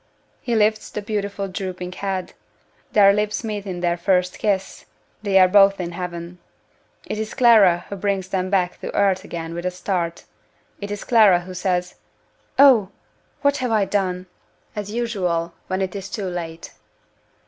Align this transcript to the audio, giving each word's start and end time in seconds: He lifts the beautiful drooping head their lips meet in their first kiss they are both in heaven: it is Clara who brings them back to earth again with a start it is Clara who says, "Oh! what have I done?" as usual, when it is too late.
He 0.41 0.55
lifts 0.55 0.89
the 0.89 0.99
beautiful 1.03 1.47
drooping 1.47 1.91
head 1.91 2.33
their 2.91 3.13
lips 3.13 3.43
meet 3.43 3.67
in 3.67 3.81
their 3.81 3.97
first 3.97 4.39
kiss 4.39 4.85
they 5.21 5.37
are 5.37 5.47
both 5.47 5.79
in 5.79 5.91
heaven: 5.91 6.39
it 7.05 7.19
is 7.19 7.35
Clara 7.35 7.85
who 7.87 7.95
brings 7.97 8.29
them 8.29 8.49
back 8.49 8.81
to 8.81 8.91
earth 8.95 9.23
again 9.23 9.53
with 9.53 9.63
a 9.63 9.69
start 9.69 10.23
it 10.79 10.89
is 10.89 11.03
Clara 11.03 11.41
who 11.41 11.53
says, 11.53 11.93
"Oh! 12.57 12.89
what 13.43 13.57
have 13.57 13.69
I 13.69 13.85
done?" 13.85 14.25
as 14.75 14.89
usual, 14.91 15.53
when 15.67 15.83
it 15.83 15.95
is 15.95 16.09
too 16.09 16.25
late. 16.25 16.73